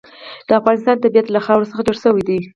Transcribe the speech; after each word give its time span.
د 0.47 0.49
افغانستان 0.59 0.95
طبیعت 1.03 1.27
له 1.29 1.39
خاوره 1.45 1.69
څخه 1.71 1.85
جوړ 1.87 1.95
شوی 2.03 2.23
دی. 2.29 2.39